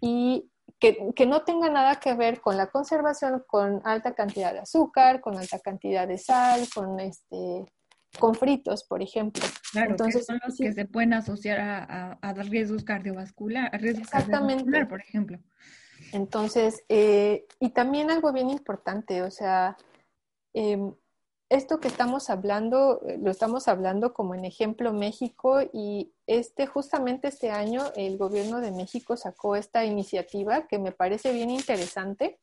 [0.00, 4.60] y que, que, no tenga nada que ver con la conservación con alta cantidad de
[4.60, 7.64] azúcar, con alta cantidad de sal, con este
[8.18, 9.42] con fritos, por ejemplo.
[9.72, 14.86] Claro, Entonces, que son los que se pueden asociar a, a, riesgos cardiovasculares, riesgos Exactamente.
[14.86, 15.38] por ejemplo.
[16.12, 19.76] Entonces, eh, y también algo bien importante, o sea,
[20.52, 20.78] eh,
[21.52, 27.28] esto que estamos hablando, eh, lo estamos hablando como en ejemplo México y este, justamente
[27.28, 32.40] este año el gobierno de México sacó esta iniciativa que me parece bien interesante,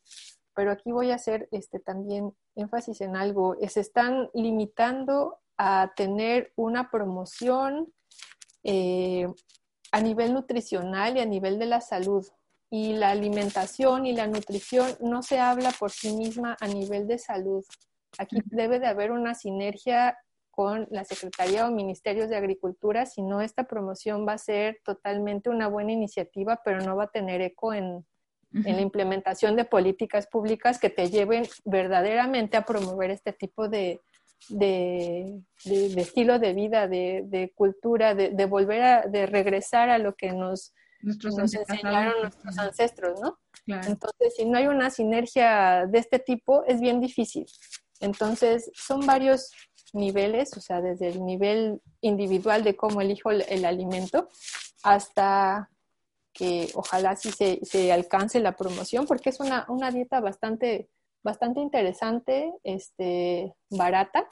[0.54, 3.56] pero aquí voy a hacer este, también énfasis en algo.
[3.68, 7.92] Se están limitando a tener una promoción
[8.64, 9.28] eh,
[9.92, 12.28] a nivel nutricional y a nivel de la salud.
[12.72, 17.18] Y la alimentación y la nutrición no se habla por sí misma a nivel de
[17.18, 17.66] salud
[18.18, 20.18] Aquí debe de haber una sinergia
[20.60, 25.50] con la Secretaría o Ministerios de Agricultura, si no esta promoción va a ser totalmente
[25.50, 28.06] una buena iniciativa, pero no va a tener eco en,
[28.52, 34.02] la implementación de políticas públicas que te lleven verdaderamente a promover este tipo de,
[35.70, 41.54] estilo de vida, de, cultura, de, volver a, de regresar a lo que nos, nos
[41.54, 43.40] enseñaron nuestros ancestros, ¿no?
[43.66, 47.46] Entonces, si no hay una sinergia de este tipo, es bien difícil.
[48.00, 49.52] Entonces, son varios
[49.94, 54.30] niveles, o sea, desde el nivel individual de cómo elijo el, alimento
[54.84, 55.70] hasta
[56.34, 60.90] que ojalá sí se, alcance la promoción, porque es una, dieta bastante
[61.22, 64.28] bastante interesante, este, barata,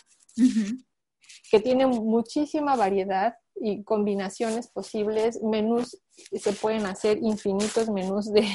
[1.52, 6.00] que tiene muchísima variedad y combinaciones posibles, menús,
[6.32, 8.48] se pueden hacer infinitos menús de,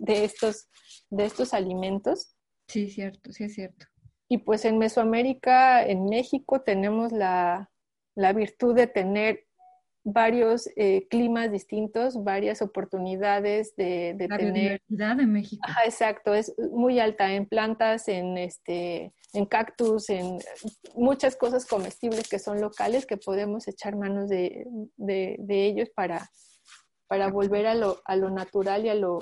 [0.00, 0.68] de, estos,
[1.10, 2.34] de estos alimentos.
[2.66, 3.86] Sí, cierto, sí es cierto.
[4.28, 7.70] Y pues en Mesoamérica, en México, tenemos la,
[8.14, 9.44] la virtud de tener
[10.04, 14.52] varios eh, climas distintos, varias oportunidades de, de la tener.
[14.54, 15.62] biodiversidad de México.
[15.66, 20.38] Ajá, exacto, es muy alta en plantas, en este, en cactus, en
[20.94, 24.66] muchas cosas comestibles que son locales que podemos echar manos de,
[24.96, 26.30] de, de ellos para,
[27.06, 29.18] para volver a lo, a lo natural y a lo,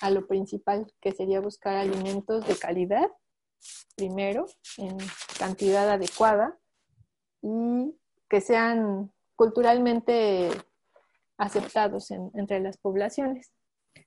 [0.00, 3.08] a lo principal, que sería buscar alimentos de calidad,
[3.96, 4.46] primero,
[4.78, 4.96] en
[5.38, 6.58] cantidad adecuada
[7.42, 7.94] y
[8.28, 10.50] que sean culturalmente
[11.36, 13.52] aceptados entre las poblaciones.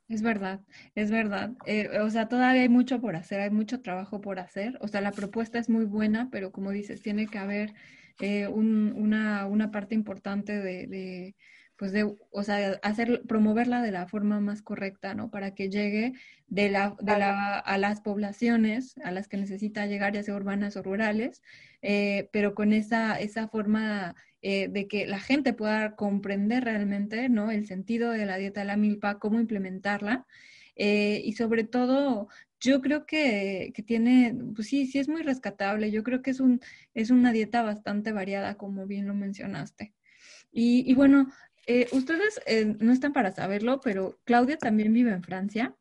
[0.09, 0.61] Es verdad,
[0.95, 1.51] es verdad.
[1.65, 4.77] Eh, o sea, todavía hay mucho por hacer, hay mucho trabajo por hacer.
[4.81, 7.73] O sea, la propuesta es muy buena, pero como dices, tiene que haber
[8.21, 11.35] eh, una, una, parte importante de,
[11.77, 15.29] pues de, o sea, hacer, promoverla de la forma más correcta, ¿no?
[15.29, 16.13] Para que llegue
[16.47, 20.75] de la, de la, a las poblaciones a las que necesita llegar, ya sea urbanas
[20.75, 21.41] o rurales,
[21.81, 27.51] eh, pero con esa, esa forma eh, de que la gente pueda comprender realmente, ¿no?
[27.51, 30.25] El sentido de la dieta de la milpa, cómo implementarla.
[30.75, 32.27] Eh, y sobre todo,
[32.59, 35.91] yo creo que, que, tiene, pues sí, sí es muy rescatable.
[35.91, 36.61] Yo creo que es, un,
[36.93, 39.93] es una dieta bastante variada, como bien lo mencionaste.
[40.51, 41.27] Y, y bueno,
[41.67, 45.75] eh, ustedes eh, no están para saberlo, pero Claudia también vive en Francia.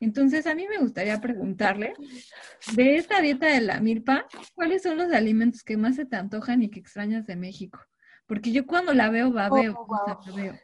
[0.00, 1.92] Entonces, a mí me gustaría preguntarle,
[2.74, 6.62] de esta dieta de la milpa, ¿cuáles son los alimentos que más se te antojan
[6.62, 7.78] y que extrañas de México?
[8.26, 10.54] Porque yo cuando la veo, va, veo, oh, veo.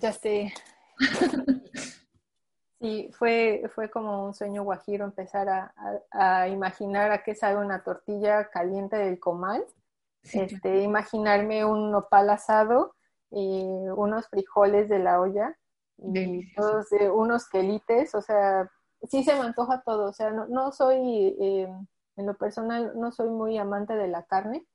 [0.00, 0.52] Ya sé.
[2.80, 5.72] sí, fue, fue como un sueño guajiro empezar a,
[6.10, 9.64] a, imaginar a qué sabe una tortilla caliente del comal.
[10.22, 12.94] este, Imaginarme un nopal asado
[13.32, 13.64] y
[13.96, 15.56] unos frijoles de la olla
[15.98, 18.70] y todos, unos quelites, o sea,
[19.08, 21.72] sí se me antoja todo, o sea, no, no soy, eh,
[22.16, 24.66] en lo personal, no soy muy amante de la carne,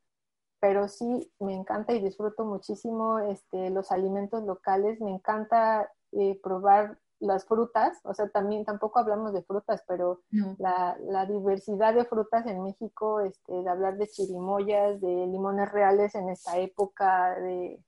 [0.60, 6.98] pero sí me encanta y disfruto muchísimo este, los alimentos locales, me encanta eh, probar
[7.20, 10.22] las frutas, o sea, también tampoco hablamos de frutas, pero
[10.60, 16.14] la, la, diversidad de frutas en México, este, de hablar de chirimoyas, de limones reales
[16.14, 17.80] en esta época, de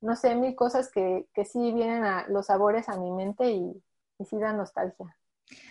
[0.00, 3.82] no sé, mil cosas que, que sí vienen a los sabores a mi mente y,
[4.18, 5.16] y sí dan nostalgia.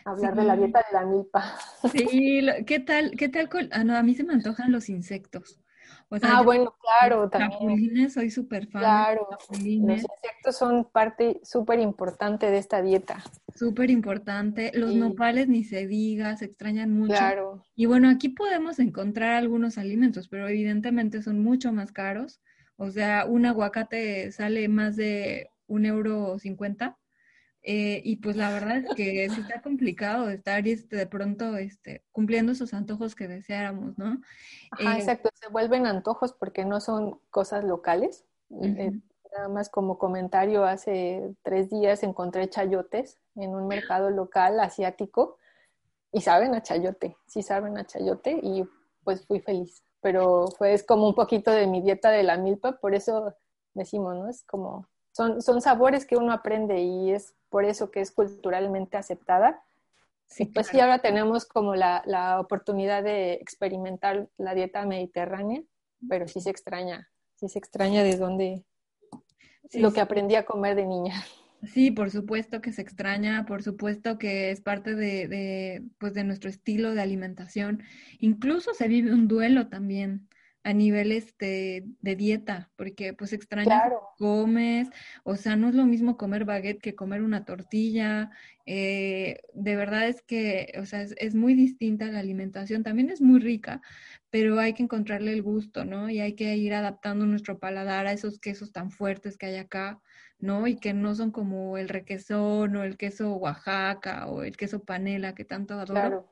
[0.06, 1.58] Hablar de la dieta de la milpa.
[1.92, 3.12] Sí, ¿qué tal?
[3.18, 3.50] ¿Qué tal?
[3.72, 5.60] Ah, no, a mí se me antojan los insectos.
[6.24, 8.10] ah, bueno, claro, también.
[8.10, 8.82] soy súper fan.
[8.82, 13.24] Claro, los insectos son parte súper importante de esta dieta.
[13.54, 14.72] Súper importante.
[14.74, 17.14] Los nopales ni se diga, se extrañan mucho.
[17.14, 17.64] Claro.
[17.76, 22.42] Y bueno, aquí podemos encontrar algunos alimentos, pero evidentemente son mucho más caros.
[22.78, 26.98] O sea, un aguacate sale más de un euro cincuenta.
[27.68, 32.04] Eh, y pues la verdad es que sí está complicado estar este, de pronto este,
[32.12, 34.22] cumpliendo esos antojos que deseáramos, ¿no?
[34.70, 38.24] Ajá, eh, exacto, se vuelven antojos porque no son cosas locales.
[38.62, 38.92] Eh,
[39.36, 45.40] nada más como comentario, hace tres días encontré chayotes en un mercado local asiático
[46.12, 48.64] y saben a chayote, sí saben a chayote y
[49.04, 52.94] pues fui feliz pero fue como un poquito de mi dieta de la milpa, por
[52.94, 53.34] eso
[53.74, 54.30] decimos, ¿no?
[54.30, 58.98] Es como, son, son sabores que uno aprende y es por eso que es culturalmente
[58.98, 59.64] aceptada.
[60.28, 65.64] Sí, pues sí, ahora tenemos como la, la, oportunidad de experimentar la dieta mediterránea,
[66.08, 68.64] pero sí se extraña, sí se extraña de dónde,
[69.74, 71.16] lo que aprendí a comer de niña.
[71.66, 76.24] Sí, por supuesto que se extraña, por supuesto que es parte de, de, pues de
[76.24, 77.84] nuestro estilo de alimentación.
[78.20, 80.28] Incluso se vive un duelo también
[80.66, 83.84] a nivel este, de dieta, porque pues extrañas
[84.18, 84.90] comes,
[85.24, 88.32] o sea, no es lo mismo comer baguette que comer una tortilla.
[88.66, 93.22] Eh, de verdad es que, o sea, es, es, muy distinta la alimentación, también es
[93.22, 93.80] muy rica,
[94.32, 96.10] pero hay que encontrarle el gusto, ¿no?
[96.10, 100.02] Y hay que ir adaptando nuestro paladar a esos quesos tan fuertes que hay acá.
[100.46, 100.68] ¿No?
[100.68, 105.34] Y que no son como el requesón o el queso Oaxaca o el queso panela
[105.34, 106.30] que tanto adoro.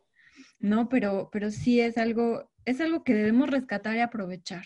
[0.60, 0.88] ¿No?
[0.88, 4.66] Pero, pero sí es algo, es algo que debemos rescatar y aprovechar.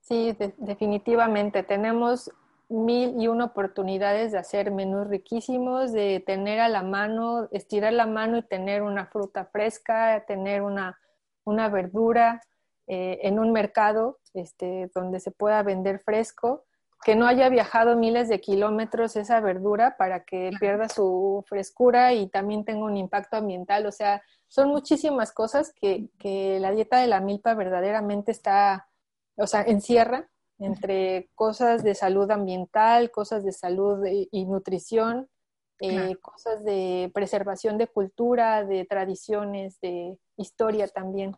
[0.00, 1.64] Sí, definitivamente.
[1.64, 2.30] Tenemos
[2.68, 8.06] mil y una oportunidades de hacer menús riquísimos, de tener a la mano, estirar la
[8.06, 10.98] mano y tener una fruta fresca, tener una,
[11.44, 12.40] una verdura
[12.86, 16.65] eh, en un mercado este, donde se pueda vender fresco
[17.04, 22.28] que no haya viajado miles de kilómetros esa verdura para que pierda su frescura y
[22.28, 23.86] también tenga un impacto ambiental.
[23.86, 28.88] O sea, son muchísimas cosas que, que la dieta de la milpa verdaderamente está,
[29.36, 30.28] o sea, encierra
[30.58, 35.28] entre cosas de salud ambiental, cosas de salud y, nutrición,
[35.80, 41.36] eh, cosas de preservación de cultura, de tradiciones, de historia también.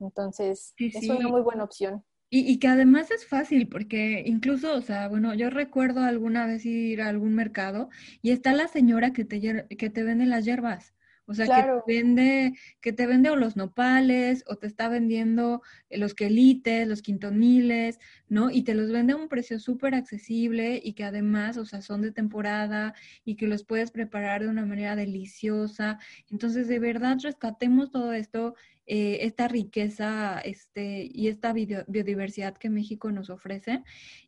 [0.00, 2.04] Entonces, es una muy buena opción.
[2.28, 7.00] Y, que además es fácil, porque incluso, o sea, bueno, yo recuerdo alguna vez ir
[7.00, 7.88] a algún mercado
[8.20, 9.40] y está la señora que te,
[9.76, 10.95] que te vende las hierbas.
[11.26, 15.62] O sea, que te vende, que te vende o los nopales, o te está vendiendo
[15.90, 17.98] eh, los quelites, los quintoniles,
[18.28, 18.50] ¿no?
[18.50, 22.02] Y te los vende a un precio súper accesible y que además, o sea, son
[22.02, 25.98] de temporada y que los puedes preparar de una manera deliciosa.
[26.30, 28.54] Entonces, de verdad, rescatemos todo esto
[28.88, 33.82] eh, esta riqueza este, y esta biodiversidad que México nos ofrece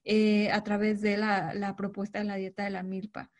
[0.05, 3.30] eh, a través de la, la, propuesta de la dieta de la milpa.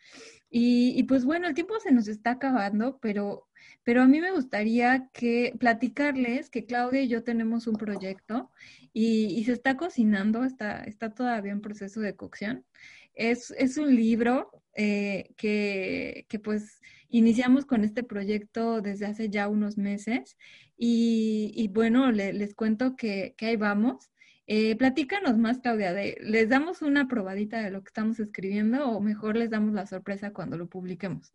[0.49, 3.47] Y, y, pues bueno, el tiempo se nos está acabando, pero,
[3.83, 8.51] pero a mí me gustaría que platicarles que Claudia y yo tenemos un proyecto
[8.93, 12.65] y, se está cocinando, está, está todavía en proceso de cocción.
[13.13, 16.79] Es, es un libro eh, que, que pues
[17.09, 20.37] iniciamos con este proyecto desde hace ya unos meses
[20.81, 24.09] y, bueno, les cuento que, ahí vamos.
[24.51, 28.99] Eh, platícanos más, Claudia, de, ¿les damos una probadita de lo que estamos escribiendo o
[28.99, 31.31] mejor les damos la sorpresa cuando lo publiquemos?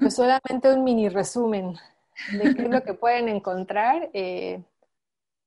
[0.00, 1.74] Pues solamente un mini resumen
[2.32, 4.08] de qué es lo que pueden encontrar.
[4.14, 4.64] Eh,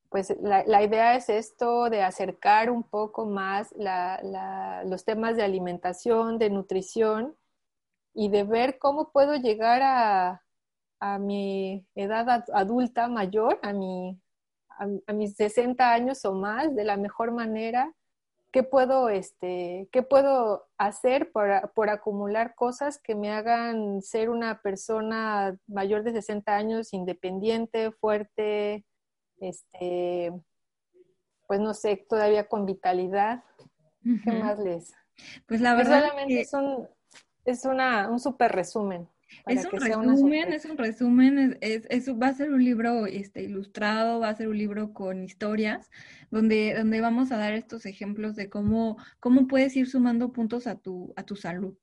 [0.09, 3.73] pues la, idea es esto de acercar un poco más
[4.85, 7.35] los temas de alimentación, de nutrición
[8.13, 10.43] y de ver cómo puedo llegar a,
[10.99, 14.21] a mi edad adulta mayor, a, mi,
[14.79, 17.93] a, mis 60 años o más, de la mejor manera,
[18.51, 24.61] ¿qué puedo, este, qué puedo hacer para, por acumular cosas que me hagan ser una
[24.61, 28.85] persona mayor de 60 años, independiente, fuerte,
[29.39, 30.31] este,
[31.47, 33.43] pues no sé, todavía con vitalidad?
[34.23, 34.93] ¿Qué más les?
[35.45, 36.03] Pues la verdad.
[36.27, 36.87] es, un,
[37.43, 39.07] es una, un súper resumen.
[39.45, 44.29] Es un, resumen, es un resumen, es, va a ser un libro este, ilustrado, va
[44.29, 45.89] a ser un libro con historias,
[46.31, 50.75] donde, donde vamos a dar estos ejemplos de cómo, cómo puedes ir sumando puntos a
[50.75, 51.75] tu, a tu salud.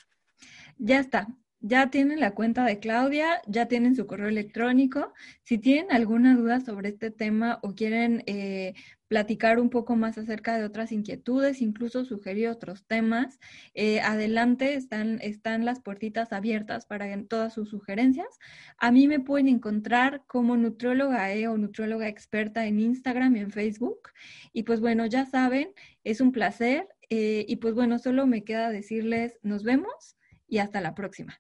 [0.78, 1.28] Ya está.
[1.62, 5.14] Ya tienen la cuenta de Claudia, ya tienen su correo electrónico.
[5.44, 8.76] Si tienen alguna duda sobre este tema o quieren eh,
[9.10, 13.40] platicar un poco más acerca de otras inquietudes, incluso sugerir otros temas,
[13.74, 18.40] eh, adelante están, están las puertitas abiertas para todas sus sugerencias.
[18.78, 23.52] A mí me pueden encontrar como nutrióloga E o nutrióloga experta en Instagram y en
[23.52, 24.12] Facebook.
[24.54, 25.74] Y pues bueno, ya saben,
[26.06, 26.88] es un placer.
[27.10, 30.16] Eh, y pues bueno, solo me queda decirles nos vemos
[30.50, 31.40] y hasta la próxima.